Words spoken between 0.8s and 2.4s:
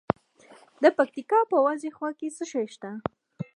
د پکتیکا په وازیخوا کې